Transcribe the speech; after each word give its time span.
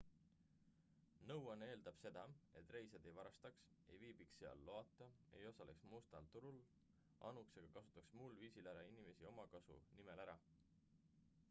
nõuanne 1.31 1.67
eeldab 1.73 1.99
seda 2.03 2.23
et 2.61 2.73
reisijad 2.75 3.05
ei 3.09 3.13
varastaks 3.17 3.67
ei 3.93 4.01
viibiks 4.05 4.39
seal 4.41 4.65
loata 4.71 5.11
ei 5.41 5.47
osaleks 5.51 5.87
mustal 5.93 6.31
turul 6.37 6.59
anuks 7.31 7.61
ega 7.63 7.73
kasutaks 7.79 8.19
muul 8.23 8.37
viisil 8.43 8.71
teisi 8.73 8.95
inimesi 8.97 9.31
omakasu 9.37 9.81
nimel 10.03 10.27
ära 10.29 10.39